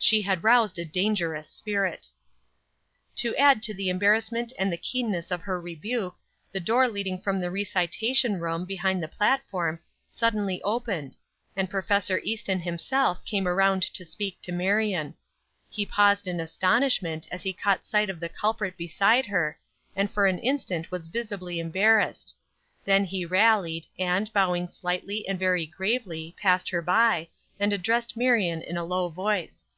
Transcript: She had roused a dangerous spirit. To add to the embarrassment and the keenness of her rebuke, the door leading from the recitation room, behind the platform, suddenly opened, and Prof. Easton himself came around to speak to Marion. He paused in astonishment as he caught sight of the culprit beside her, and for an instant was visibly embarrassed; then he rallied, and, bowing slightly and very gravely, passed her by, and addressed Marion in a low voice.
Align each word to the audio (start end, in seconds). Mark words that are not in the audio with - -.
She 0.00 0.22
had 0.22 0.44
roused 0.44 0.78
a 0.78 0.84
dangerous 0.84 1.48
spirit. 1.50 2.06
To 3.16 3.34
add 3.36 3.64
to 3.64 3.74
the 3.74 3.88
embarrassment 3.88 4.52
and 4.56 4.72
the 4.72 4.76
keenness 4.76 5.32
of 5.32 5.42
her 5.42 5.60
rebuke, 5.60 6.14
the 6.52 6.60
door 6.60 6.86
leading 6.86 7.20
from 7.20 7.40
the 7.40 7.50
recitation 7.50 8.38
room, 8.38 8.64
behind 8.64 9.02
the 9.02 9.08
platform, 9.08 9.80
suddenly 10.08 10.62
opened, 10.62 11.16
and 11.56 11.68
Prof. 11.68 12.10
Easton 12.22 12.60
himself 12.60 13.24
came 13.24 13.48
around 13.48 13.82
to 13.92 14.04
speak 14.04 14.40
to 14.42 14.52
Marion. 14.52 15.14
He 15.68 15.84
paused 15.84 16.28
in 16.28 16.38
astonishment 16.38 17.26
as 17.32 17.42
he 17.42 17.52
caught 17.52 17.84
sight 17.84 18.08
of 18.08 18.20
the 18.20 18.28
culprit 18.28 18.76
beside 18.76 19.26
her, 19.26 19.58
and 19.96 20.12
for 20.12 20.26
an 20.28 20.38
instant 20.38 20.92
was 20.92 21.08
visibly 21.08 21.58
embarrassed; 21.58 22.36
then 22.84 23.04
he 23.04 23.26
rallied, 23.26 23.88
and, 23.98 24.32
bowing 24.32 24.68
slightly 24.68 25.26
and 25.26 25.40
very 25.40 25.66
gravely, 25.66 26.36
passed 26.40 26.68
her 26.70 26.80
by, 26.80 27.26
and 27.58 27.72
addressed 27.72 28.16
Marion 28.16 28.62
in 28.62 28.76
a 28.76 28.84
low 28.84 29.08
voice. 29.08 29.68